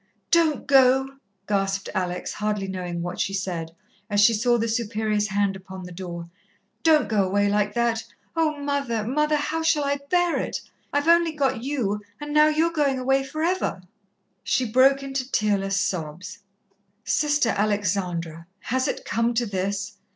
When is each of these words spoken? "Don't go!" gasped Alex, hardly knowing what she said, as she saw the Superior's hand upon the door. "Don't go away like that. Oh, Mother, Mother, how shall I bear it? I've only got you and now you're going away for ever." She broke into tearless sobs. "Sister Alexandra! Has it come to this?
"Don't 0.31 0.65
go!" 0.65 1.17
gasped 1.47 1.87
Alex, 1.93 2.33
hardly 2.33 2.67
knowing 2.67 3.03
what 3.03 3.19
she 3.19 3.35
said, 3.35 3.69
as 4.09 4.19
she 4.19 4.33
saw 4.33 4.57
the 4.57 4.67
Superior's 4.67 5.27
hand 5.27 5.55
upon 5.55 5.83
the 5.83 5.91
door. 5.91 6.27
"Don't 6.81 7.07
go 7.07 7.23
away 7.23 7.47
like 7.47 7.75
that. 7.75 8.03
Oh, 8.35 8.57
Mother, 8.57 9.03
Mother, 9.03 9.35
how 9.35 9.61
shall 9.61 9.83
I 9.83 9.99
bear 10.09 10.39
it? 10.39 10.59
I've 10.91 11.07
only 11.07 11.33
got 11.33 11.63
you 11.63 12.01
and 12.19 12.33
now 12.33 12.47
you're 12.47 12.73
going 12.73 12.97
away 12.97 13.23
for 13.23 13.43
ever." 13.43 13.79
She 14.43 14.65
broke 14.65 15.03
into 15.03 15.31
tearless 15.31 15.79
sobs. 15.79 16.39
"Sister 17.03 17.49
Alexandra! 17.49 18.47
Has 18.61 18.87
it 18.87 19.05
come 19.05 19.35
to 19.35 19.45
this? 19.45 19.97